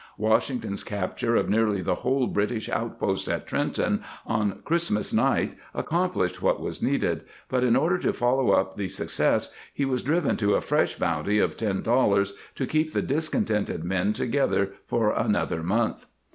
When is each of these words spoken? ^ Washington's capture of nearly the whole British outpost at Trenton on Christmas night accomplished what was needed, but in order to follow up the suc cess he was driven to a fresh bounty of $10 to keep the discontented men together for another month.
^ 0.01 0.03
Washington's 0.17 0.83
capture 0.83 1.35
of 1.35 1.47
nearly 1.47 1.79
the 1.83 1.93
whole 2.01 2.25
British 2.25 2.67
outpost 2.69 3.27
at 3.29 3.45
Trenton 3.45 4.01
on 4.25 4.63
Christmas 4.63 5.13
night 5.13 5.53
accomplished 5.75 6.41
what 6.41 6.59
was 6.59 6.81
needed, 6.81 7.21
but 7.49 7.63
in 7.63 7.75
order 7.75 7.99
to 7.99 8.11
follow 8.11 8.49
up 8.49 8.75
the 8.77 8.87
suc 8.87 9.09
cess 9.11 9.53
he 9.71 9.85
was 9.85 10.01
driven 10.01 10.37
to 10.37 10.55
a 10.55 10.59
fresh 10.61 10.95
bounty 10.95 11.37
of 11.37 11.55
$10 11.55 12.31
to 12.55 12.65
keep 12.65 12.93
the 12.93 13.03
discontented 13.03 13.83
men 13.83 14.11
together 14.11 14.71
for 14.87 15.11
another 15.11 15.61
month. 15.61 16.07